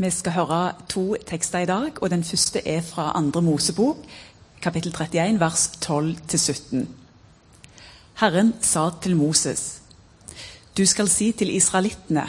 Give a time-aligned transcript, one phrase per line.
[0.00, 0.58] Vi skal høre
[0.88, 3.98] to tekster i dag, og den første er fra andre Mosebok,
[4.64, 6.86] kapittel 31, vers 12-17.
[8.22, 9.82] Herren sa til Moses.:
[10.72, 12.24] Du skal si til israelittene:"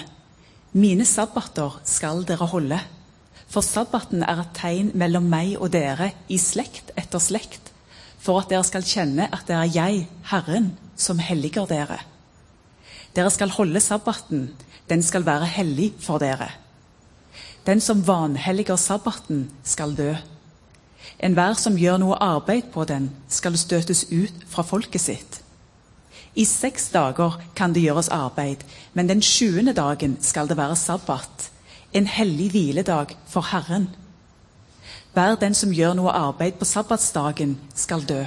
[0.73, 2.79] Mine sabbater skal dere holde,
[3.47, 7.71] for sabbaten er et tegn mellom meg og dere i slekt etter slekt,
[8.19, 12.01] for at dere skal kjenne at det er jeg, Herren, som helliger dere.
[13.15, 14.49] Dere skal holde sabbaten,
[14.89, 16.51] den skal være hellig for dere.
[17.65, 20.15] Den som vanhelliger sabbaten, skal dø.
[21.21, 25.41] Enhver som gjør noe arbeid på den, skal støtes ut fra folket sitt.
[26.33, 31.49] I seks dager kan det gjøres arbeid, men den sjuende dagen skal det være sabbat,
[31.93, 33.89] en hellig hviledag for Herren.
[35.13, 38.23] Hver den som gjør noe arbeid på sabbatsdagen, skal dø.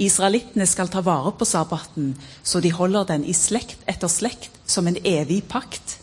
[0.00, 4.88] Israelittene skal ta vare på sabbaten, så de holder den i slekt etter slekt som
[4.88, 6.00] en evig pakt.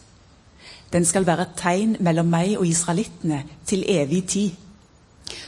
[0.94, 4.52] Den skal være et tegn mellom meg og israelittene til evig tid.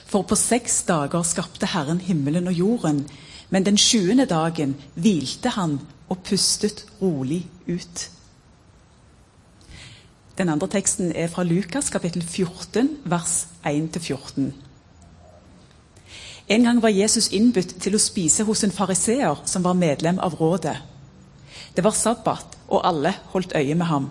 [0.07, 3.03] For på seks dager skapte Herren himmelen og jorden,
[3.49, 8.09] men den sjuende dagen hvilte han og pustet rolig ut.
[10.37, 14.53] Den andre teksten er fra Lukas kapittel 14, vers 1-14.
[16.47, 20.33] En gang var Jesus innbudt til å spise hos en fariseer som var medlem av
[20.39, 20.75] rådet.
[21.75, 24.09] Det var sabbat, og alle holdt øye med ham.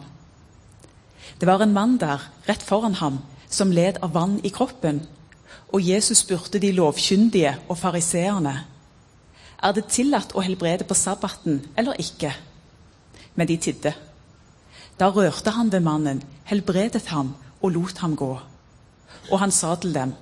[1.43, 3.17] Det var en mann der, rett foran ham,
[3.51, 5.01] som led av vann i kroppen.
[5.75, 8.53] Og Jesus spurte de lovkyndige og fariseerne.
[9.59, 12.31] Er det tillatt å helbrede på sabbaten eller ikke?
[13.35, 13.91] Men de tidde.
[15.03, 18.31] Da rørte han ved mannen, helbredet ham og lot ham gå.
[19.33, 20.15] Og han sa til dem,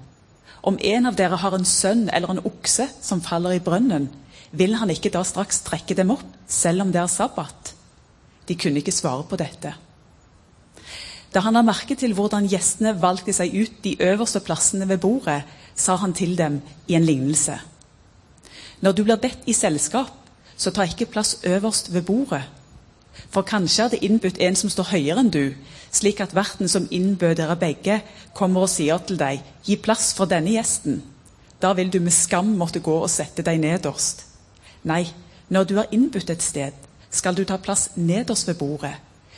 [0.65, 4.09] om en av dere har en sønn eller en okse som faller i brønnen,
[4.57, 7.75] vil han ikke da straks trekke dem opp, selv om det er sabbat?
[8.49, 9.77] De kunne ikke svare på dette.
[11.35, 15.43] Da han la merke til hvordan gjestene valgte seg ut de øverste plassene ved bordet,
[15.75, 17.61] sa han til dem i en lignelse.
[18.81, 20.11] Når du blir bedt i selskap,
[20.57, 22.43] så ta ikke plass øverst ved bordet.
[23.31, 25.53] For kanskje er det innbudt en som står høyere enn du,
[25.93, 28.01] slik at verten som innbød dere begge,
[28.35, 31.03] kommer og sier til deg, gi plass for denne gjesten.
[31.61, 34.25] Da vil du med skam måtte gå og sette deg nederst.
[34.89, 35.05] Nei,
[35.49, 36.75] når du er innbudt et sted,
[37.11, 38.95] skal du ta plass nederst ved bordet,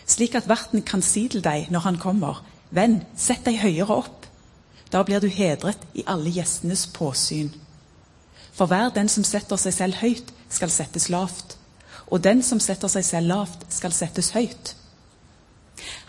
[0.06, 4.26] slik at verten kan si til deg når han kommer, venn, sett deg høyere opp.
[4.92, 7.52] Da blir du hedret i alle gjestenes påsyn.
[8.52, 11.56] For hver den som setter seg selv høyt, skal settes lavt,
[12.12, 14.74] og den som setter seg selv lavt, skal settes høyt.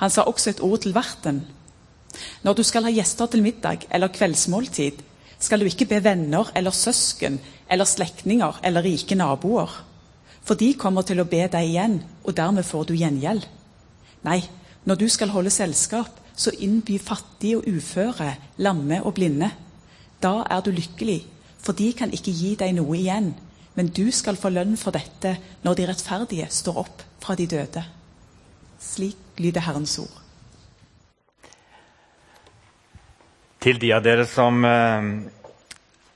[0.03, 1.45] Han sa også et ord til verten.
[2.43, 4.99] Når du skal ha gjester til middag eller kveldsmåltid,
[5.39, 7.39] skal du ikke be venner eller søsken
[7.71, 9.71] eller slektninger eller rike naboer.
[10.43, 13.47] For de kommer til å be deg igjen, og dermed får du gjengjeld.
[14.23, 14.39] Nei,
[14.88, 19.51] når du skal holde selskap, så innby fattige og uføre, lamme og blinde.
[20.23, 21.22] Da er du lykkelig,
[21.63, 23.34] for de kan ikke gi deg noe igjen,
[23.75, 27.84] men du skal få lønn for dette når de rettferdige står opp fra de døde.
[28.79, 30.19] Slik lyder Herrens ord.
[33.63, 35.05] Til de av dere som eh,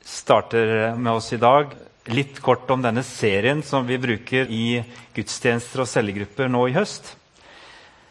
[0.03, 1.72] starter med oss i dag,
[2.12, 4.81] litt kort om denne serien som vi bruker i
[5.16, 7.13] gudstjenester og cellegrupper nå i høst.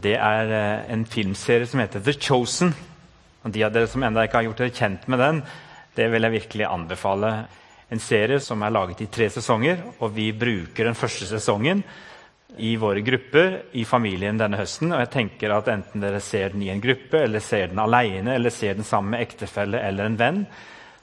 [0.03, 2.73] Det er eh, en filmserie som heter The Chosen.
[3.43, 5.39] Og de av dere som ennå ikke har gjort dere kjent med den,
[5.97, 7.31] det vil jeg virkelig anbefale.
[7.89, 11.81] En serie som er laget i tre sesonger, og vi bruker den første sesongen
[12.61, 14.91] i våre grupper i familien denne høsten.
[14.93, 18.35] Og jeg tenker at Enten dere ser den i en gruppe, eller ser den alene,
[18.35, 20.43] eller ser den sammen med ektefelle eller en venn,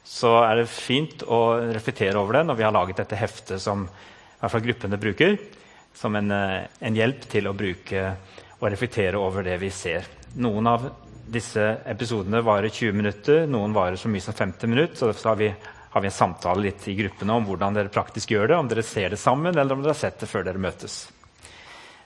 [0.04, 2.52] så er det fint å reflektere over den.
[2.52, 5.38] Og vi har laget dette heftet som i hvert fall gruppene bruker,
[5.96, 8.16] som en, eh, en hjelp til å bruke
[8.64, 10.06] og reflektere over det vi ser.
[10.40, 10.86] Noen av
[11.34, 14.96] disse episodene varer 20 minutter, noen varer så mye som 50 minutter.
[14.96, 15.50] Så, derfor har, vi,
[15.92, 18.56] har vi en samtale litt i gruppene om hvordan dere praktisk gjør det.
[18.56, 21.02] Om dere ser det sammen, eller om dere har sett det før dere møtes.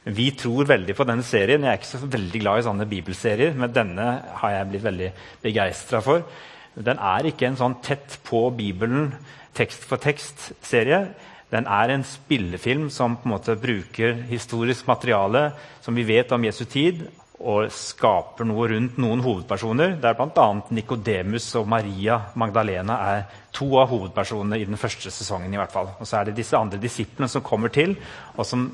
[0.09, 1.63] Vi tror veldig på denne serien.
[1.63, 4.11] Jeg er ikke så veldig glad i sånne bibelserier, men denne
[4.43, 5.11] har jeg blitt veldig
[5.45, 6.27] begeistra for.
[6.75, 9.13] Den er ikke en sånn tett på Bibelen,
[9.59, 11.05] tekst for tekst-serie.
[11.53, 15.49] Den er en spillefilm som på en måte bruker historisk materiale
[15.81, 17.07] som vi vet om Jesu tid,
[17.39, 20.47] og skaper noe rundt noen hovedpersoner, der bl.a.
[20.75, 23.21] Nikodemus og Maria Magdalena er
[23.55, 25.55] to av hovedpersonene i den første sesongen.
[25.55, 25.93] i hvert fall.
[26.01, 27.95] Og så er det disse andre disiplene som kommer til,
[28.35, 28.67] og som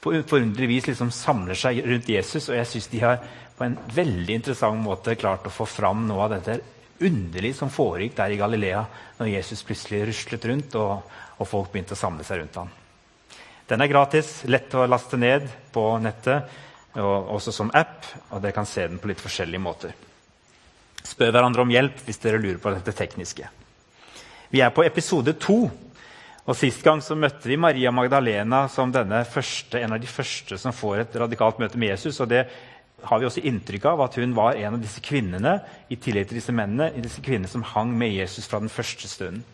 [0.00, 2.48] på forunderlig vis liksom samler seg rundt Jesus.
[2.48, 3.20] Og jeg syns de har
[3.56, 6.60] på en veldig interessant måte klart å få fram noe av dette
[7.00, 8.82] underlige som foregikk der i Galilea
[9.18, 12.70] når Jesus plutselig ruslet rundt og, og folk begynte å samle seg rundt ham.
[13.66, 16.62] Den er gratis, lett å laste ned på nettet.
[16.96, 19.90] og også som app, og dere kan se den på litt forskjellige måter.
[21.04, 23.48] Spør hverandre om hjelp hvis dere lurer på dette tekniske.
[24.48, 25.66] Vi er på episode to.
[26.46, 30.72] Og Sist gang så møtte vi Maria Magdalena som første, en av de første som
[30.72, 32.20] får et radikalt møte med Jesus.
[32.20, 32.46] og det
[33.04, 35.58] har vi også inntrykk av at hun var en av disse kvinnene
[35.92, 39.44] i tillegg til disse mennene, disse kvinnene som hang med Jesus fra den første stunden.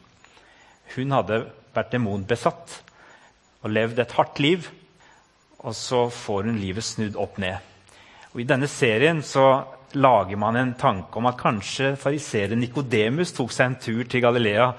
[0.94, 1.44] Hun hadde
[1.74, 2.78] vært demonbesatt
[3.62, 4.70] og levd et hardt liv.
[5.62, 7.58] Og så får hun livet snudd opp ned.
[8.32, 9.46] Og I denne serien så
[9.92, 14.70] lager man en tanke om at kanskje fariseeren Nikodemus tok seg en tur til Galilea,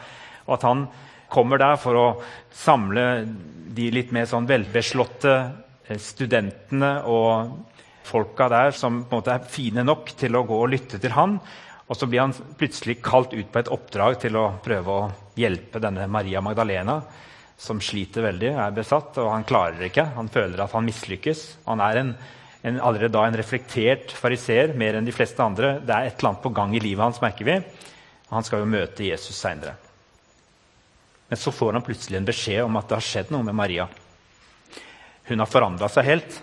[0.48, 0.88] og at han
[1.34, 2.08] kommer der for å
[2.54, 3.06] samle
[3.74, 5.36] de litt mer sånn velbeslåtte
[5.88, 7.54] eh, studentene og
[8.08, 11.16] folka der som på en måte er fine nok til å gå og lytte til
[11.16, 11.40] han.
[11.88, 15.10] Og så blir han plutselig kalt ut på et oppdrag til å prøve å
[15.40, 17.02] hjelpe denne Maria Magdalena,
[17.60, 20.08] som sliter veldig, er besatt, og han klarer det ikke.
[20.16, 21.44] Han føler at han mislykkes.
[21.68, 22.16] Han er en
[22.64, 25.78] en, allerede da en reflektert fariseer mer enn de fleste andre.
[25.84, 27.58] Det er et eller annet på gang i livet hans, merker vi.
[28.32, 29.76] Han skal jo møte Jesus seinere.
[31.28, 33.90] Men så får han plutselig en beskjed om at det har skjedd noe med Maria.
[35.28, 36.40] Hun har forandra seg helt,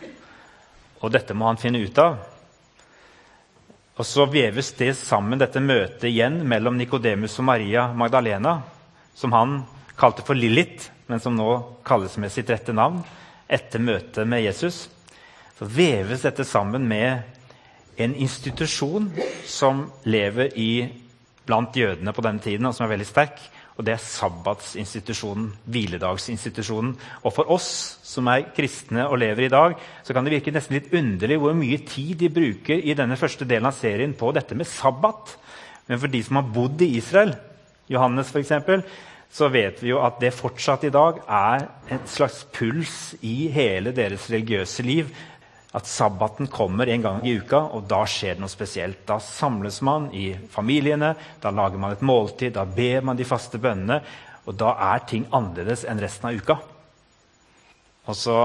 [1.00, 2.20] og dette må han finne ut av.
[4.00, 8.62] Og Så veves det sammen, dette møtet igjen mellom Nikodemus og Maria Magdalena,
[9.14, 9.60] som han
[10.00, 11.50] kalte for Lilith, men som nå
[11.84, 13.02] kalles med sitt rette navn,
[13.48, 14.86] etter møtet med Jesus
[15.60, 17.20] så veves dette sammen med
[18.00, 19.10] en institusjon
[19.44, 20.88] som lever i,
[21.44, 23.42] blant jødene på denne tiden, og som er veldig sterk.
[23.80, 26.90] Og det er sabbatsinstitusjonen, hviledagsinstitusjonen.
[27.24, 27.70] Og for oss
[28.04, 31.56] som er kristne og lever i dag, så kan det virke nesten litt underlig hvor
[31.56, 35.32] mye tid de bruker i denne første delen av serien på dette med sabbat.
[35.88, 37.32] Men for de som har bodd i Israel,
[37.88, 38.52] Johannes f.eks.,
[39.30, 43.94] så vet vi jo at det fortsatt i dag er et slags puls i hele
[43.96, 45.08] deres religiøse liv
[45.76, 49.04] at sabbaten kommer en gang i uka, og da skjer det noe spesielt.
[49.06, 51.12] Da samles man i familiene,
[51.42, 54.00] da lager man et måltid, da ber man de faste bønnene.
[54.50, 56.58] Og da er ting annerledes enn resten av uka.
[58.10, 58.36] Og så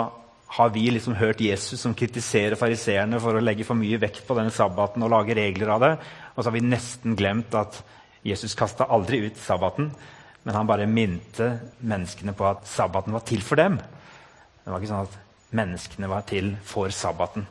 [0.55, 4.37] har vi liksom hørt Jesus som kritiserer fariseerne for å legge for mye vekt på
[4.37, 5.91] denne sabbaten og lage regler av det.
[6.35, 7.81] Og så har vi nesten glemt at
[8.25, 9.89] Jesus kasta aldri ut sabbaten,
[10.45, 13.79] men han bare minte menneskene på at sabbaten var til for dem.
[13.81, 15.21] Det var ikke sånn at
[15.55, 17.47] menneskene var til for sabbaten.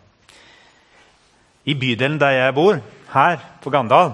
[1.64, 2.80] I bydelen der jeg bor,
[3.14, 4.12] her på Gandal,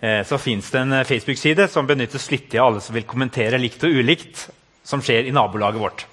[0.00, 3.84] eh, så fins det en Facebook-side som benyttes flittig av alle som vil kommentere likt
[3.84, 4.46] og ulikt
[4.84, 6.06] som skjer i nabolaget vårt.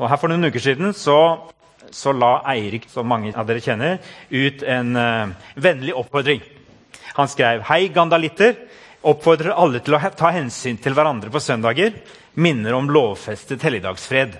[0.00, 1.18] Og her For noen uker siden så,
[1.92, 3.98] så la Eirik, som mange av dere kjenner,
[4.30, 6.40] ut en uh, vennlig oppfordring.
[7.18, 8.56] Han skrev Hei, gandalitter.
[9.00, 11.92] Oppfordrer alle til å ta hensyn til hverandre på søndager.
[12.40, 14.38] Minner om lovfestet helligdagsfred.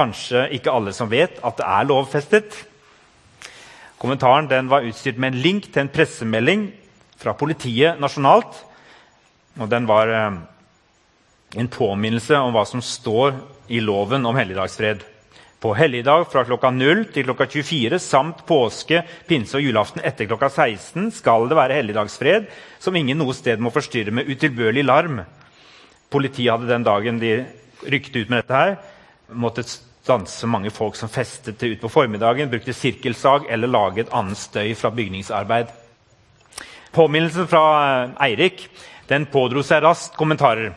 [0.00, 2.56] Kanskje ikke alle som vet at det er lovfestet.
[4.00, 6.70] Kommentaren var utstyrt med en link til en pressemelding
[7.20, 8.62] fra politiet nasjonalt.
[9.60, 10.38] Og den var eh,
[11.60, 13.34] en påminnelse om hva som står
[13.68, 15.02] i loven om helligdagsfred.
[15.60, 20.48] På helligdag fra klokka 0 til klokka 24 samt påske, pinse og julaften etter klokka
[20.48, 22.48] 16 skal det være helligdagsfred
[22.80, 25.20] som ingen noe sted må forstyrre med utilbørlig larm.
[26.08, 27.34] Politiet hadde den dagen de
[27.84, 28.78] rykte ut med dette, her,
[29.28, 29.66] måtte
[30.02, 34.74] stanse mange folk som festet det ut på formiddagen, brukte sirkelsag eller laget annen støy
[34.74, 35.72] fra bygningsarbeid.
[36.92, 37.64] Påminnelsen fra
[38.04, 38.68] eh, Eirik
[39.10, 40.72] den pådro seg raskt kommentarer.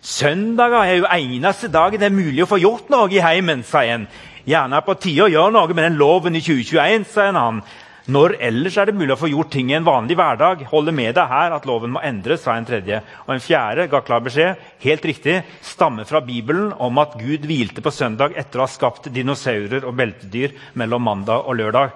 [0.00, 3.82] 'Søndager er jo eneste dagen det er mulig å få gjort noe i heimen', sa
[3.84, 4.06] en.
[4.46, 7.62] 'Gjerne er på tide å gjøre noe med den loven i 2021', sa en annen.
[8.10, 10.64] Når ellers er det mulig å få gjort ting i en vanlig hverdag?
[10.70, 12.98] Holde med deg her at loven må endres, sa en tredje.
[13.26, 17.84] Og en fjerde ga klar beskjed, helt riktig, stammer fra Bibelen om at Gud hvilte
[17.84, 21.92] på søndag etter å ha skapt dinosaurer og beltedyr mellom mandag og lørdag.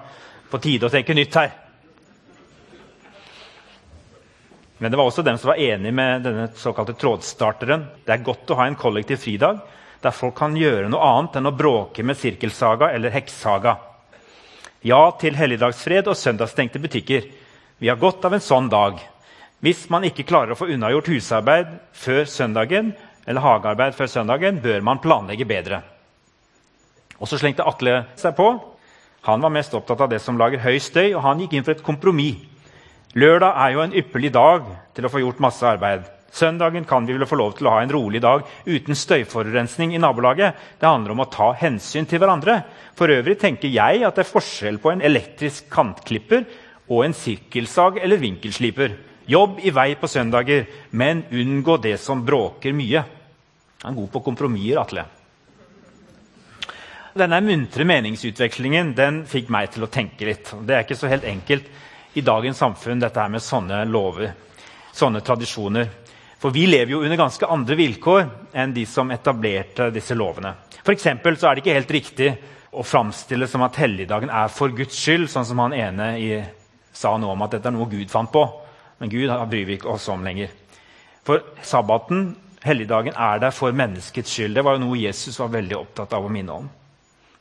[0.51, 1.55] På tide å tenke nytt her.
[4.77, 7.89] Men det var også dem som var enig med denne såkalte trådstarteren.
[8.05, 9.59] Det er godt å ha en kollektiv fridag
[10.05, 13.75] der folk kan gjøre noe annet enn å bråke med sirkelsaga eller hekksaga.
[14.85, 17.25] Ja til helligdagsfred og søndagsstengte butikker.
[17.81, 18.99] Vi har godt av en sånn dag.
[19.65, 22.91] Hvis man ikke klarer å få unnagjort husarbeid før søndagen,
[23.25, 25.81] eller hagearbeid før søndagen, bør man planlegge bedre.
[27.17, 28.51] Og Så slengte Atle seg på.
[29.25, 31.73] Han var mest opptatt av det som lager høy støy, og han gikk inn for
[31.73, 32.43] et kompromiss.
[33.15, 36.03] Lørdag er jo en ypperlig dag til å få gjort masse arbeid.
[36.35, 40.01] Søndagen kan vi vel få lov til å ha en rolig dag uten støyforurensning i
[40.03, 40.57] nabolaget.
[40.81, 42.57] Det handler om å ta hensyn til hverandre.
[42.99, 46.43] For øvrig tenker jeg at det er forskjell på en elektrisk kantklipper
[46.91, 48.97] og en sirkelsag eller vinkelsliper.
[49.31, 53.05] Jobb i vei på søndager, men unngå det som bråker mye.
[53.85, 55.07] Han er god på kompromisser, Atle.
[57.15, 60.51] Denne muntre meningsutvekslingen den fikk meg til å tenke litt.
[60.67, 61.71] Det er ikke så helt enkelt
[62.19, 64.33] i dagens samfunn, dette her med sånne lover,
[64.91, 65.87] sånne tradisjoner.
[66.41, 68.25] For vi lever jo under ganske andre vilkår
[68.57, 70.53] enn de som etablerte disse lovene.
[70.85, 72.29] For så er det ikke helt riktig
[72.75, 76.29] å framstille som at helligdagen er for Guds skyld, sånn som han ene i,
[76.93, 78.43] sa nå om at dette er noe Gud fant på.
[78.99, 80.51] Men Gud bryr vi ikke oss om lenger.
[81.25, 84.55] For sabbaten, helligdagen, er der for menneskets skyld.
[84.57, 86.67] Det var jo noe Jesus var veldig opptatt av å minne om.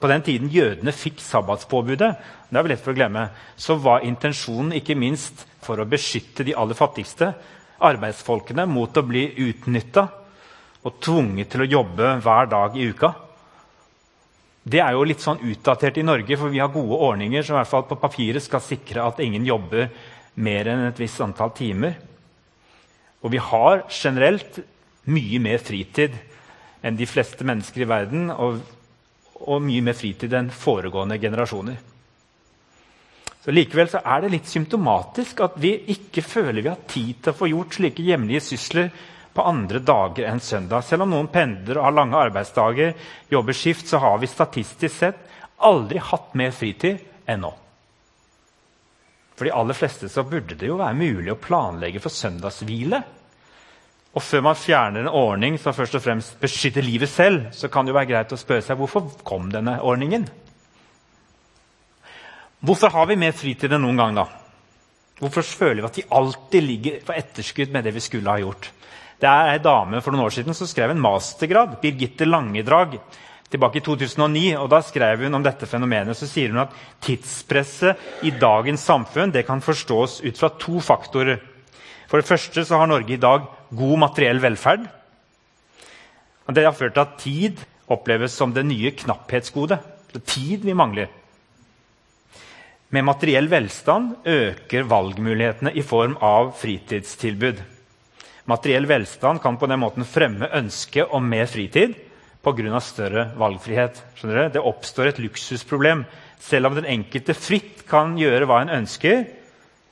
[0.01, 2.11] På den tiden jødene fikk sabbatspåbudet,
[2.51, 6.45] det er vel lett for å glemme, så var intensjonen ikke minst for å beskytte
[6.45, 7.31] de aller fattigste,
[7.83, 10.07] arbeidsfolkene, mot å bli utnytta
[10.85, 13.14] og tvunget til å jobbe hver dag i uka.
[14.64, 17.61] Det er jo litt sånn utdatert i Norge, for vi har gode ordninger som i
[17.61, 19.90] hvert fall på papiret skal sikre at ingen jobber
[20.40, 21.99] mer enn et visst antall timer.
[23.25, 24.61] Og vi har generelt
[25.09, 26.16] mye mer fritid
[26.85, 28.31] enn de fleste mennesker i verden.
[28.33, 28.61] Og,
[29.45, 31.76] og mye mer fritid enn foregående generasjoner.
[33.45, 37.35] Så Likevel så er det litt symptomatisk at vi ikke føler vi har tid til
[37.35, 38.89] å få gjort slike hjemlige sysler
[39.35, 40.87] på andre dager enn søndag.
[40.87, 42.95] Selv om noen pendler og har lange arbeidsdager,
[43.29, 45.21] jobber skift, så har vi statistisk sett
[45.65, 47.51] aldri hatt mer fritid enn nå.
[49.35, 53.03] For de aller fleste så burde det jo være mulig å planlegge for søndagshvile.
[54.15, 57.85] Og før man fjerner en ordning som først og fremst beskytter livet selv, så kan
[57.85, 60.29] det jo være greit å spørre seg hvorfor kom denne ordningen.
[62.64, 64.25] Hvorfor har vi mer fritid enn noen gang, da?
[65.21, 68.71] Hvorfor føler vi at vi alltid ligger på etterskudd med det vi skulle ha gjort?
[69.21, 72.97] Det er ei dame for noen år siden som skrev en mastergrad, Birgitte Langedrag,
[73.52, 74.56] tilbake i 2009.
[74.62, 76.16] og Da skrev hun om dette fenomenet.
[76.16, 76.73] Så sier hun at
[77.04, 81.42] tidspresset i dagens samfunn det kan forstås ut fra to faktorer.
[82.09, 83.44] For det første så har Norge i dag
[83.76, 84.88] god materiell velferd.
[86.49, 87.61] Det har ført til at tid
[87.92, 89.78] oppleves som det nye knapphetsgodet.
[90.14, 91.12] Det tid vi mangler.
[92.95, 97.59] Med materiell velstand øker valgmulighetene i form av fritidstilbud.
[98.47, 101.97] Materiell velstand kan på den måten fremme ønsket om mer fritid
[102.45, 102.81] pga.
[102.81, 103.99] større valgfrihet.
[104.53, 106.05] Det oppstår et luksusproblem.
[106.39, 109.25] Selv om den enkelte fritt kan gjøre hva en ønsker,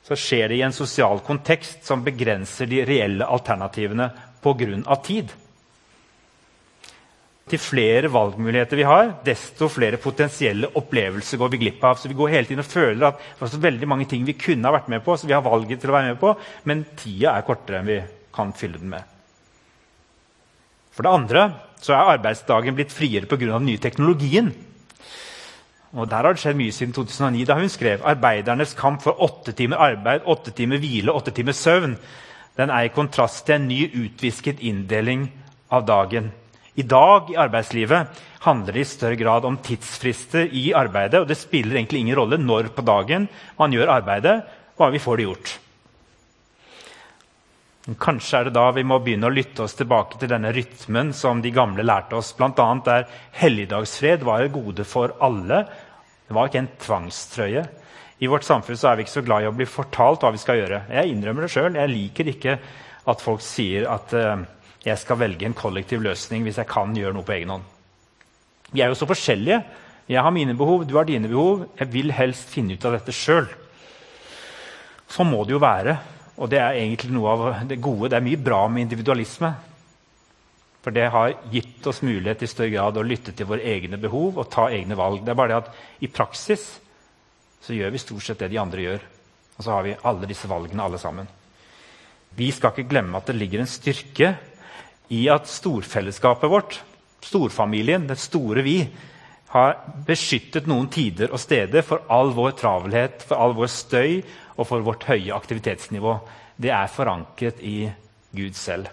[0.06, 4.96] så skjer det i en sosial kontekst som begrenser de reelle alternativene pga.
[5.02, 5.32] tid.
[7.50, 11.98] Til flere valgmuligheter vi har, desto flere potensielle opplevelser går vi glipp av.
[11.98, 14.38] Så vi går hele tiden og føler at det er så veldig mange ting vi
[14.38, 16.36] kunne ha vært med på, så vi har valget til å være med på,
[16.70, 17.98] men tida er kortere enn vi
[18.32, 19.08] kan fylle den med.
[20.92, 21.46] For det andre
[21.82, 23.58] så er arbeidsdagen blitt friere pga.
[23.58, 24.52] den nye teknologien.
[25.92, 29.52] Og Der har det skjedd mye siden 2009, da hun skrev arbeidernes kamp for åtte
[29.52, 31.98] timer arbeid, åtte timer hvile, åtte timer søvn.
[32.56, 35.28] Den er i kontrast til en ny utvisket inndeling
[35.70, 36.32] av dagen.
[36.74, 41.20] I dag i arbeidslivet handler det i større grad om tidsfrister i arbeidet.
[41.20, 44.38] og Det spiller egentlig ingen rolle når på dagen man gjør arbeidet,
[44.78, 45.52] hva vi får det gjort.
[47.98, 51.40] Kanskje er det da vi må begynne å lytte oss tilbake til denne rytmen som
[51.42, 52.66] de gamle lærte oss, bl.a.
[52.86, 53.08] der
[53.40, 55.64] helligdagsfred var et gode for alle.
[56.28, 57.64] Det var ikke en tvangstrøye.
[58.22, 60.60] I vårt samfunn er vi ikke så glad i å bli fortalt hva vi skal
[60.60, 60.84] gjøre.
[60.94, 61.74] Jeg innrømmer det sjøl.
[61.74, 62.56] Jeg liker ikke
[63.10, 64.44] at folk sier at uh,
[64.82, 67.66] jeg skal velge en kollektiv løsning hvis jeg kan gjøre noe på egen hånd.
[68.72, 69.60] Vi er jo så forskjellige.
[70.10, 71.66] Jeg har mine behov, du har dine behov.
[71.78, 73.46] Jeg vil helst finne ut av dette sjøl.
[75.12, 75.96] Sånn må det jo være.
[76.42, 78.10] Og det er egentlig noe av det gode.
[78.10, 79.52] Det er mye bra med individualisme.
[80.82, 84.40] For det har gitt oss mulighet i større grad å lytte til våre egne behov
[84.40, 85.20] og ta egne valg.
[85.22, 86.64] Det er bare det at i praksis
[87.62, 89.04] så gjør vi stort sett det de andre gjør.
[89.54, 91.28] Og så har vi alle disse valgene, alle sammen.
[92.34, 94.32] Vi skal ikke glemme at det ligger en styrke
[95.12, 96.78] i at storfellesskapet vårt,
[97.22, 98.78] storfamilien, det store vi,
[99.52, 99.74] har
[100.06, 104.22] beskyttet noen tider og steder for all vår travelhet, for all vår støy
[104.56, 106.14] og for vårt høye aktivitetsnivå,
[106.56, 107.90] det er forankret i
[108.32, 108.88] Gud selv.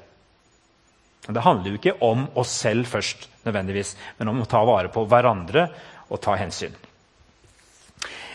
[1.29, 5.05] Det handler jo ikke om oss selv først, nødvendigvis, men om å ta vare på
[5.07, 5.67] hverandre
[6.09, 6.75] og ta hensyn.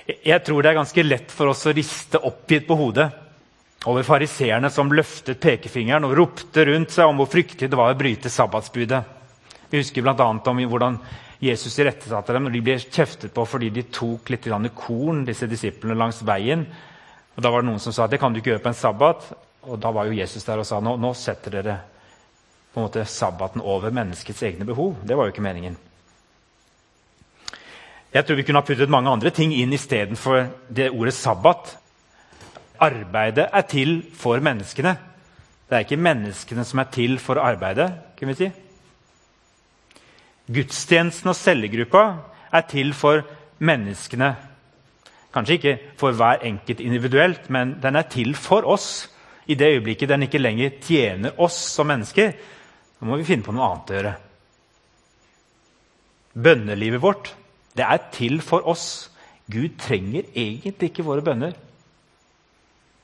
[0.04, 3.10] Jeg tror det er ganske lett for oss å riste oppgitt på hodet
[3.84, 7.98] over fariseerne som løftet pekefingeren og ropte rundt seg om hvor fryktelig det var å
[7.98, 9.02] bryte sabbatsbudet.
[9.70, 10.14] Vi husker bl.a.
[10.24, 10.98] om hvordan
[11.44, 14.48] Jesus irettesatte dem når de ble kjeftet på fordi de tok litt
[14.78, 16.64] korn disse disiplene langs veien
[17.34, 19.24] og Da var det noen som sa det kan du ikke gjøre på en sabbat.
[19.66, 21.78] Og Da var jo Jesus der og sa nå, nå setter dere
[22.74, 24.96] på en måte sabbaten over menneskets egne behov.
[25.02, 25.76] Det var jo ikke meningen.
[28.14, 31.74] Jeg tror vi kunne ha puttet mange andre ting inn istedenfor det ordet sabbat.
[32.80, 34.96] Arbeidet er til for menneskene.
[35.68, 37.92] Det er ikke menneskene som er til for arbeidet.
[38.16, 38.50] kan vi si.
[40.46, 42.16] Gudstjenesten og cellegruppa
[42.52, 43.22] er til for
[43.58, 44.34] menneskene.
[45.34, 49.10] Kanskje ikke for hver enkelt individuelt, men den er til for oss.
[49.46, 52.32] I det øyeblikket den ikke lenger tjener oss som mennesker,
[53.00, 54.14] da må vi finne på noe annet å gjøre.
[56.34, 57.34] Bønnelivet vårt
[57.76, 59.10] det er til for oss.
[59.50, 61.52] Gud trenger egentlig ikke våre bønner.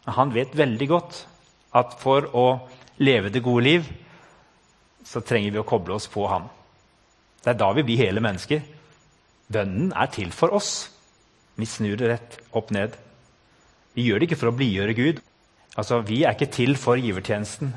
[0.09, 1.27] Han vet veldig godt
[1.77, 2.47] at for å
[3.01, 3.91] leve det gode liv,
[5.05, 6.49] så trenger vi å koble oss på ham.
[7.41, 8.63] Det er da vi blir hele mennesker.
[9.51, 10.91] Bønnen er til for oss.
[11.57, 12.97] Vi snur det rett opp ned.
[13.97, 15.23] Vi gjør det ikke for å blidgjøre Gud.
[15.77, 17.73] Altså, Vi er ikke til for givertjenesten.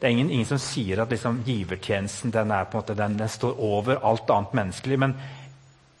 [0.00, 4.00] Det er ingen, ingen som sier at liksom, givertjenesten den, måte, den, den står over
[4.02, 4.98] alt annet menneskelig.
[4.98, 5.14] Men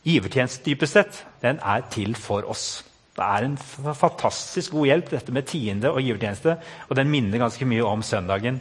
[0.04, 2.84] givertjenesten dypest sett, den er til for oss.
[3.12, 6.56] Det er en fantastisk god hjelp, dette med tiende og givertjeneste.
[6.88, 8.60] Og den minner ganske mye om søndagen.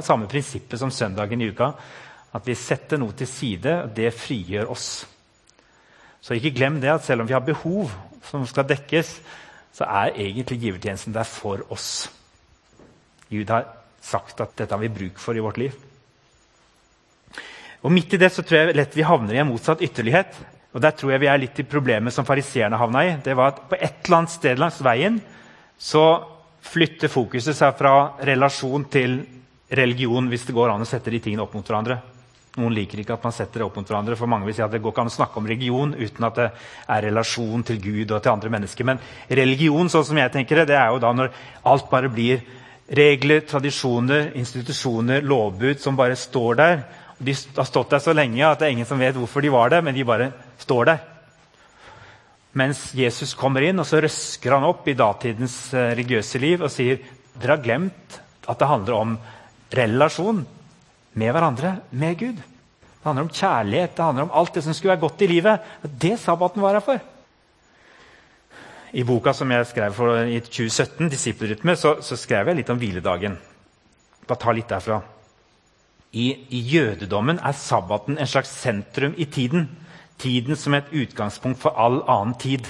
[0.00, 1.72] Samme prinsippet som søndagen i uka.
[2.32, 4.88] At vi setter noe til side, det frigjør oss.
[6.22, 7.92] Så ikke glem det at selv om vi har behov
[8.24, 9.16] som skal dekkes,
[9.72, 12.06] så er egentlig givertjenesten der for oss.
[13.28, 13.66] Gud har
[14.00, 15.76] sagt at dette har vi bruk for i vårt liv.
[17.82, 20.36] Og Midt i det så tror jeg lett vi havner i en motsatt ytterlighet.
[20.72, 23.16] Og Der tror jeg vi er litt i problemet som fariseerne havna i.
[23.22, 25.20] Det var at På et eller annet sted langs veien
[25.78, 26.24] så
[26.62, 29.20] flytter fokuset seg fra relasjon til
[29.72, 31.98] religion, hvis det går an å sette de tingene opp mot hverandre.
[32.60, 34.70] Noen liker ikke at man setter det opp mot hverandre, for mange vil si at
[34.70, 36.48] det går ikke an å snakke om religion uten at det
[36.94, 38.86] er relasjon til Gud og til andre mennesker.
[38.86, 41.32] Men religion, sånn som jeg tenker det, det er jo da når
[41.72, 42.44] alt bare blir
[42.92, 46.84] regler, tradisjoner, institusjoner, lovbud som bare står der
[47.18, 49.72] de har stått der så lenge at det er ingen som vet hvorfor de var
[49.72, 50.30] der, men de bare
[50.62, 51.02] står der.
[52.58, 56.72] Mens Jesus kommer inn, og så røsker han opp i datidens eh, religiøse liv og
[56.72, 57.00] sier
[57.32, 59.14] dere har glemt at det handler om
[59.72, 60.42] relasjon
[61.16, 62.42] med hverandre, med Gud.
[62.42, 65.72] Det handler om kjærlighet, det handler om alt det som skulle være godt i livet.
[65.82, 67.00] Det sabbaten var her for.
[68.92, 72.78] I boka som jeg skrev for i 2017, 'Disippelrytme', så, så skrev jeg litt om
[72.78, 73.38] hviledagen.
[74.28, 75.00] Bare ta litt derfra.
[76.12, 79.70] I, I, jødedommen er sabbaten en slags sentrum i tiden.
[80.20, 82.68] Tiden som et utgangspunkt for all annen tid.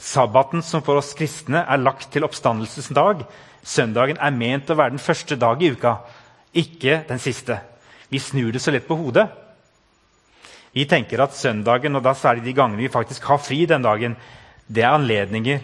[0.00, 3.26] Sabbaten, som for oss kristne er lagt til oppstandelsesdag,
[3.64, 5.98] søndagen er ment å være den første dag i uka,
[6.56, 7.58] ikke den siste.
[8.08, 9.26] Vi snur det så lett på hodet.
[10.72, 14.16] Vi tenker at søndagen, og da særlig de gangene vi faktisk har fri den dagen,
[14.68, 15.60] det er anledninger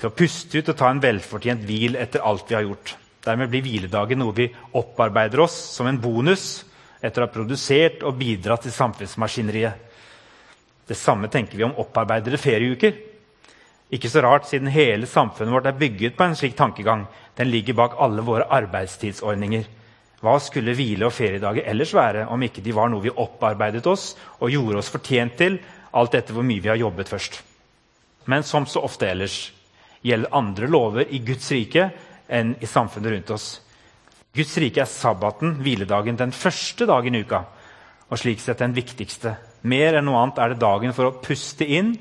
[0.00, 2.96] til å puste ut og ta en velfortjent hvil etter alt vi har gjort.
[3.24, 6.64] Dermed blir hviledagen noe vi opparbeider oss som en bonus
[7.04, 9.80] etter å ha produsert og bidratt til samfunnsmaskineriet.
[10.84, 12.92] Det samme tenker vi om opparbeidede ferieuker.
[13.94, 17.06] Ikke så rart, siden hele samfunnet vårt er bygget på en slik tankegang.
[17.36, 19.64] Den ligger bak alle våre arbeidstidsordninger.
[20.24, 24.14] Hva skulle hvile- og feriedager ellers være om ikke de var noe vi opparbeidet oss
[24.38, 25.58] og gjorde oss fortjent til,
[25.92, 27.42] alt etter hvor mye vi har jobbet først?
[28.26, 29.52] Men som så ofte ellers
[30.04, 31.90] gjelder andre lover i Guds rike
[32.28, 33.48] enn i samfunnet rundt oss.
[34.34, 37.44] Guds rike er sabbaten, hviledagen, den første dagen i uka.
[38.10, 39.36] Og slik sett den viktigste.
[39.70, 41.94] Mer enn noe annet er det dagen for å puste inn,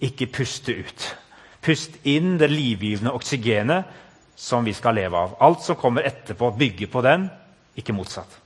[0.00, 1.06] ikke puste ut.
[1.62, 3.96] Pust inn det livgivende oksygenet
[4.40, 5.36] som vi skal leve av.
[5.40, 7.28] Alt som kommer etterpå, bygger på den,
[7.76, 8.38] ikke motsatt.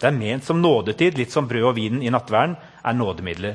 [0.00, 3.54] Det er ment som nådetid, litt som brød og vinen i nattverden er nådemidler.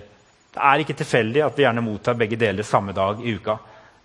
[0.49, 3.59] Det er ikke tilfeldig at vi gjerne mottar begge deler samme dag i uka.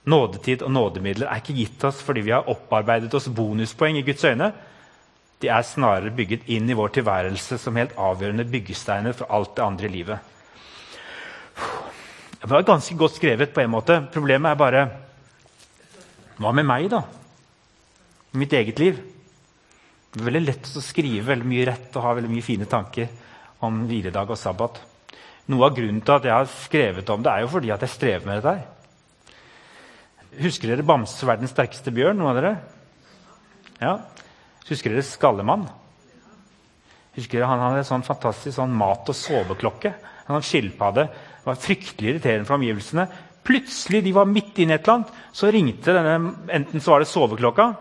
[0.04, 4.24] Nådetid og nådemidler er ikke gitt oss fordi vi har opparbeidet oss bonuspoeng i Guds
[4.28, 4.50] øyne.
[5.40, 9.64] De er snarere bygget inn i vår tilværelse som helt avgjørende byggesteiner for alt det
[9.64, 10.18] andre i livet.
[12.40, 14.02] Det var ganske godt skrevet på en måte.
[14.12, 14.84] Problemet er bare
[16.36, 17.04] Hva med meg, da?
[18.34, 18.96] Mitt eget liv?
[20.10, 23.08] Det er veldig lett å skrive veldig mye rett og ha veldig mye fine tanker
[23.62, 24.80] om hviledag og sabbat.
[25.46, 27.94] Noe av grunnen til at jeg har skrevet om det, er jo fordi at jeg
[27.94, 28.56] strever med dette.
[28.58, 28.73] her.
[30.40, 32.18] Husker dere Bamse verdens sterkeste bjørn?
[32.18, 32.54] noen av dere?
[33.80, 33.94] Ja.
[34.68, 35.66] Husker dere Skallemann?
[37.14, 39.94] Husker dere, Han hadde en sånn fantastisk sånn mat- og soveklokke.
[40.26, 41.06] Han hadde skilpadde.
[41.06, 43.08] Det var fryktelig irriterende for omgivelsene.
[43.44, 47.00] Plutselig de var midt inne i et eller annet, så ringte denne Enten så var
[47.00, 47.76] det soveklokka.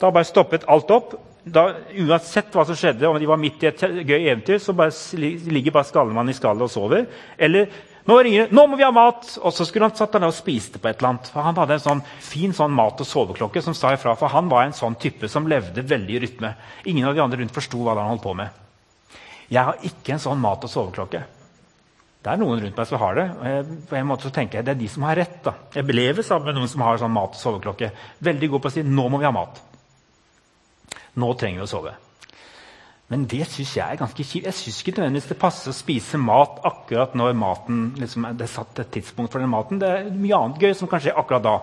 [0.00, 1.14] Da bare stoppet alt opp.
[1.46, 4.90] Da, uansett hva som skjedde, om de var midt i et gøy eventyr, så bare
[5.14, 7.06] ligger bare Skallemann i skallet og sover.
[7.38, 7.70] Eller
[8.06, 10.34] nå ringer det, 'Nå må vi ha mat!' Og så skulle han satt der og
[10.34, 11.26] spiste på et eller annet.
[11.26, 14.16] For Han hadde en sånn fin sånn mat- og soveklokke som sa ifra.
[14.16, 16.54] For han var en sånn type som levde veldig i rytme.
[16.86, 18.50] Ingen av de andre rundt forsto hva han holdt på med.
[19.50, 21.24] Jeg har ikke en sånn mat- og soveklokke.
[22.22, 23.30] Det er noen rundt meg som har det.
[23.30, 25.42] og på en måte så tenker jeg Det er de som har rett.
[25.42, 25.54] da.
[25.74, 27.90] Jeg lever sammen med noen som har sånn mat- og soveklokke.
[28.22, 29.60] Veldig god på å si 'nå må vi ha mat'.
[31.16, 32.05] Nå trenger vi å sove.
[33.12, 34.48] Men det syns jeg er ganske kjipt.
[34.48, 38.50] Jeg syns ikke nødvendigvis det passer å spise mat akkurat når maten, liksom, det er
[38.50, 39.78] satt et tidspunkt for den maten.
[39.78, 41.54] Det er mye annet gøy som kan skje akkurat da.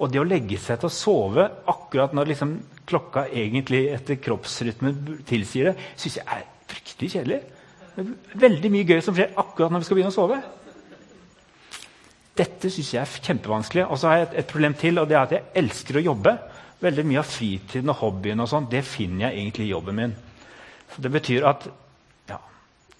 [0.00, 2.56] Og det å legge seg til å sove akkurat når liksom,
[2.90, 7.38] klokka egentlig etter kroppsrytmen tilsier det, syns jeg er fryktelig kjedelig.
[8.40, 10.40] Veldig mye gøy som skjer akkurat når vi skal begynne å sove.
[12.40, 13.84] Dette syns jeg er kjempevanskelig.
[13.86, 16.04] Og så har jeg et, et problem til, og det er at jeg elsker å
[16.08, 16.34] jobbe.
[16.82, 20.18] Veldig mye av fritiden og hobbyen og sånn, det finner jeg egentlig i jobben min.
[20.96, 21.68] Det betyr at
[22.30, 22.38] ja,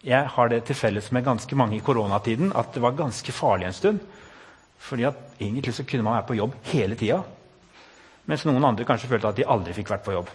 [0.06, 3.70] jeg har det til felles med ganske mange i koronatiden at det var ganske farlig
[3.70, 4.04] en stund.
[4.80, 7.20] Fordi at egentlig så kunne man være på jobb hele tida.
[8.30, 10.30] Mens noen andre kanskje følte at de aldri fikk vært på jobb.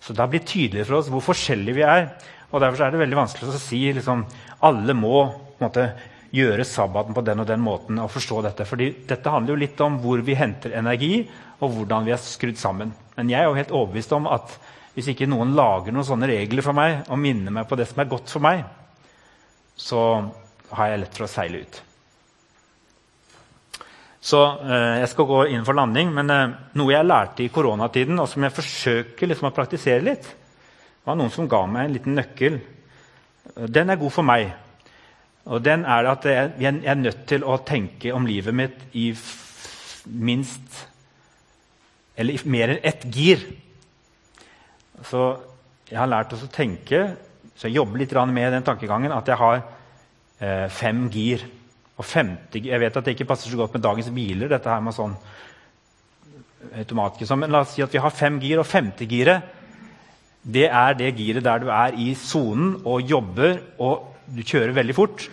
[0.00, 2.08] Så det har blitt tydeligere for oss hvor forskjellige vi er.
[2.50, 4.24] Og Derfor er det veldig vanskelig å si liksom,
[4.66, 5.28] alle må
[5.60, 5.90] måte,
[6.34, 7.98] gjøre sabbaten på den og den måten.
[7.98, 11.28] og forstå Dette Fordi dette handler jo litt om hvor vi henter energi,
[11.60, 12.94] og hvordan vi er skrudd sammen.
[13.16, 14.54] Men jeg er jo helt overbevist om at
[15.00, 18.02] hvis ikke noen lager noen sånne regler for meg og minner meg på det som
[18.02, 18.62] er godt for meg,
[19.80, 20.02] så
[20.76, 21.78] har jeg lett for å seile ut.
[24.20, 28.20] Så eh, Jeg skal gå inn for landing, men eh, noe jeg lærte i koronatiden,
[28.20, 30.28] og som jeg forsøker liksom, å praktisere litt,
[31.08, 32.60] var noen som ga meg en liten nøkkel.
[33.72, 34.52] Den er god for meg.
[35.48, 39.08] Og den er at jeg, jeg er nødt til å tenke om livet mitt i
[40.04, 40.86] minst
[42.20, 43.40] Eller i mer enn ett gir.
[45.06, 45.20] Så
[45.90, 47.02] jeg har lært oss å tenke,
[47.56, 49.62] så jeg jobber litt med den tankegangen, at jeg har
[50.40, 51.46] eh, fem gir.
[52.00, 54.80] Og femte, Jeg vet at det ikke passer så godt med dagens biler, dette her
[54.80, 55.16] med sånn
[56.80, 57.28] automatgir.
[57.36, 59.56] Men la oss si at vi har fem gir, og femtegiret
[60.40, 64.96] det er det giret der du er i sonen og jobber og du kjører veldig
[64.96, 65.26] fort.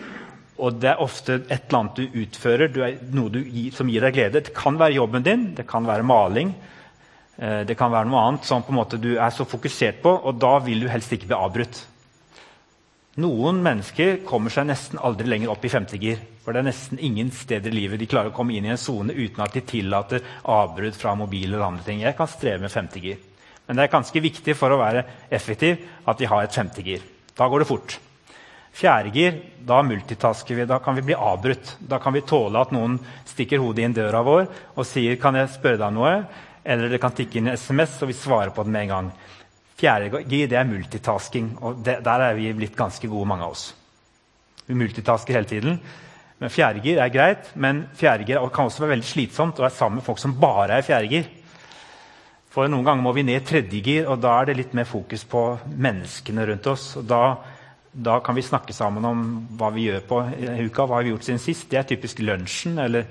[0.60, 3.88] Og det er ofte et eller annet du utfører, du er, noe du gir, som
[3.88, 4.42] gir deg glede.
[4.44, 6.77] Det kan være jobben din, det kan være maling, Eh,
[7.38, 8.64] det kan være noe annet som
[8.98, 11.84] du er så fokusert på, og da vil du helst ikke bli avbrutt.
[13.18, 16.20] Noen mennesker kommer seg nesten aldri lenger opp i femtegir.
[16.44, 18.78] For det er nesten ingen steder i livet de klarer å komme inn i en
[18.78, 22.04] sone uten at de tillater avbrudd fra mobil eller andre ting.
[22.04, 23.18] Jeg kan streve med femtegir.
[23.66, 25.02] Men det er ganske viktig for å være
[25.34, 27.02] effektiv at vi har et femtegir.
[27.34, 27.98] Da går det fort.
[28.78, 30.68] Fjerdegir, da multitasker vi.
[30.70, 31.74] Da kan vi bli avbrutt.
[31.90, 34.46] Da kan vi tåle at noen stikker hodet inn døra vår
[34.76, 36.26] og sier 'Kan jeg spørre deg noe?'
[36.68, 39.10] Eller det kan tikke inn en SMS, og vi svarer på den med en gang.
[39.78, 43.54] Fjerde G det er multitasking, og det, der er vi blitt ganske gode, mange av
[43.54, 43.70] oss.
[44.66, 45.78] Vi multitasker hele tiden.
[46.38, 50.06] Men Fjerdegir er greit, men fjerdegir kan også være veldig slitsomt å være sammen med
[50.06, 51.24] folk som bare er fjerdegir.
[52.52, 55.42] For Noen ganger må vi ned tredjegir, og da er det litt mer fokus på
[55.74, 56.90] menneskene rundt oss.
[57.00, 57.22] og da,
[57.92, 59.24] da kan vi snakke sammen om
[59.58, 60.20] hva vi gjør på
[60.68, 60.86] uka.
[60.86, 61.68] hva har vi gjort siden sist.
[61.70, 63.06] Det er typisk lunsjen eller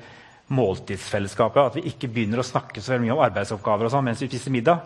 [0.54, 1.64] måltidsfellesskapet.
[1.64, 4.54] At vi ikke begynner å snakke så mye om arbeidsoppgaver og sånn mens vi spiser
[4.54, 4.86] middag.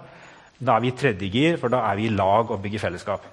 [0.62, 3.26] Da er vi i tredje gir, for da er vi i lag og bygger fellesskap.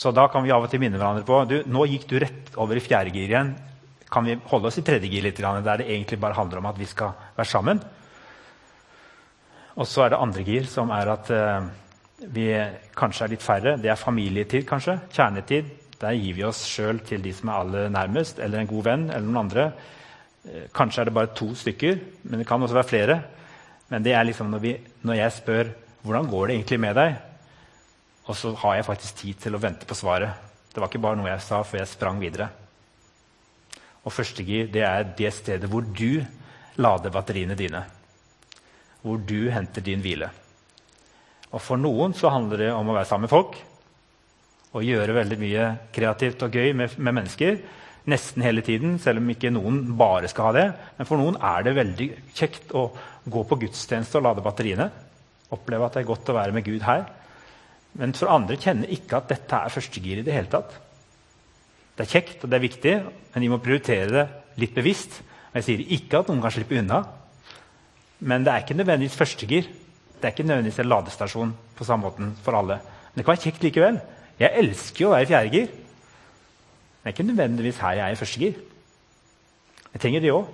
[0.00, 2.54] Så da kan vi av og til minne hverandre på du, nå gikk du rett
[2.60, 3.50] over i fjerde gir igjen.
[4.10, 6.78] Kan vi holde oss i tredje gir litt, der det egentlig bare handler om at
[6.78, 7.82] vi skal være sammen?
[9.76, 11.68] Og så er det andre gir, som er at uh,
[12.32, 12.48] vi
[12.98, 13.76] kanskje er litt færre.
[13.80, 14.98] Det er familietid, kanskje.
[15.12, 15.70] Kjernetid.
[16.00, 19.06] Der gir vi oss sjøl til de som er aller nærmest, eller en god venn
[19.10, 19.70] eller noen andre.
[20.48, 23.18] Eh, kanskje er det bare to stykker, men det kan også være flere.
[23.90, 25.72] Men det er liksom når, vi, når jeg spør
[26.04, 27.16] hvordan går det egentlig med deg,
[28.30, 30.48] og så har jeg faktisk tid til å vente på svaret.
[30.70, 32.48] Det var ikke bare noe jeg sa før jeg sprang videre.
[34.06, 36.22] Og første gir det er det stedet hvor du
[36.80, 37.82] lader batteriene dine.
[39.02, 40.30] Hvor du henter din hvile.
[41.50, 43.58] Og For noen så handler det om å være sammen med folk
[44.70, 47.56] og gjøre veldig mye kreativt og gøy med, med mennesker
[48.08, 50.66] nesten hele tiden, selv om ikke noen bare skal ha det.
[50.98, 52.86] Men for noen er det veldig kjekt å
[53.30, 54.88] gå på gudstjeneste og lade batteriene.
[55.52, 57.04] Oppleve at det er godt å være med Gud her.
[57.98, 60.76] Men for andre kjenner ikke at dette er førstegir i det hele tatt.
[61.96, 62.94] Det er kjekt og det er viktig,
[63.34, 64.26] men de må prioritere det
[64.62, 65.20] litt bevisst.
[65.54, 67.02] Jeg sier ikke at noen kan slippe unna,
[68.20, 69.68] men det er ikke nødvendigvis førstegir.
[70.20, 72.78] Det er ikke nødvendigvis en ladestasjon på samme måten for alle.
[73.10, 74.00] Men det kan være kjekt likevel.
[74.40, 75.70] Jeg elsker jo å være i fjerdegir.
[77.00, 78.58] Det er ikke nødvendigvis her jeg er i første gir.
[79.92, 80.48] Jeg trenger det òg.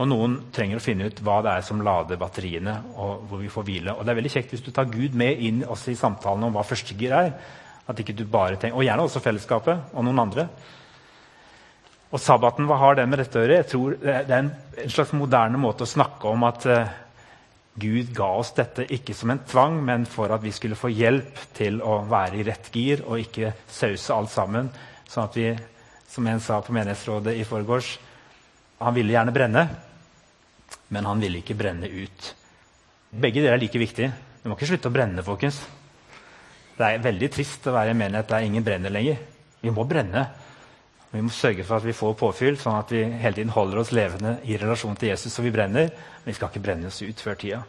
[0.00, 3.50] Og noen trenger å finne ut hva det er som lader batteriene, og hvor vi
[3.52, 3.92] får hvile.
[3.94, 6.56] Og det er veldig kjekt hvis du tar Gud med inn også i samtalen om
[6.56, 7.34] hva førstegir er.
[7.86, 10.46] At ikke du bare tenker, Og gjerne også fellesskapet og noen andre.
[12.12, 13.60] Og sabbaten, hva har den med dette å gjøre?
[13.60, 14.50] Jeg tror Det er en,
[14.88, 16.92] slags moderne måte å snakke om at uh,
[17.74, 21.38] Gud ga oss dette ikke som en tvang, men for at vi skulle få hjelp
[21.56, 24.68] til å være i rett gir og ikke sause alt sammen.
[25.08, 25.46] Sånn at vi,
[26.08, 27.94] som en sa på menighetsrådet i forgårs,
[28.82, 29.64] han ville gjerne brenne,
[30.92, 32.28] men han ville ikke brenne ut.
[33.12, 34.10] Begge deler er like viktig.
[34.42, 35.62] Vi må ikke slutte å brenne, folkens.
[36.76, 39.20] Det er veldig trist å være i en menighet der ingen brenner lenger.
[39.62, 40.26] Vi må brenne.
[41.12, 43.92] Vi må sørge for at vi får påfyll, sånn at vi hele tiden holder oss
[43.92, 45.34] levende i relasjon til Jesus.
[45.34, 47.60] Så vi brenner, men vi skal ikke brenne oss ut før tida.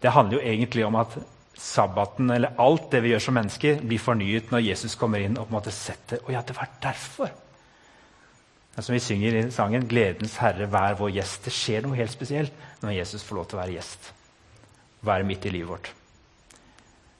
[0.00, 1.16] Det handler jo egentlig om at
[1.60, 5.48] sabbaten, eller alt det vi gjør som mennesker, blir fornyet når Jesus kommer inn og
[5.48, 7.34] på en måte setter Å ja, det var derfor!
[8.70, 11.44] Det er som vi synger i sangen 'Gledens Herre, vær vår gjest'.
[11.44, 12.52] Det skjer noe helt spesielt
[12.84, 14.12] når Jesus får lov til å være gjest.
[15.02, 15.90] Være midt i livet vårt.